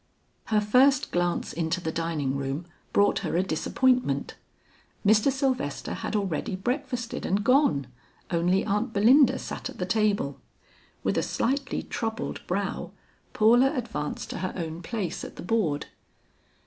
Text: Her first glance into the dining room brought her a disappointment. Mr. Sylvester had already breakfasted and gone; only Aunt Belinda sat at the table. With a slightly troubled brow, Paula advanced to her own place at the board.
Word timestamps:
Her 0.45 0.59
first 0.61 1.11
glance 1.11 1.53
into 1.53 1.79
the 1.79 1.91
dining 1.91 2.35
room 2.35 2.65
brought 2.91 3.19
her 3.19 3.37
a 3.37 3.43
disappointment. 3.43 4.33
Mr. 5.05 5.31
Sylvester 5.31 5.93
had 5.93 6.15
already 6.15 6.55
breakfasted 6.55 7.23
and 7.23 7.43
gone; 7.43 7.85
only 8.31 8.65
Aunt 8.65 8.93
Belinda 8.93 9.37
sat 9.37 9.69
at 9.69 9.77
the 9.77 9.85
table. 9.85 10.39
With 11.03 11.19
a 11.19 11.21
slightly 11.21 11.83
troubled 11.83 12.41
brow, 12.47 12.89
Paula 13.33 13.75
advanced 13.77 14.31
to 14.31 14.39
her 14.39 14.53
own 14.55 14.81
place 14.81 15.23
at 15.23 15.35
the 15.35 15.43
board. 15.43 15.85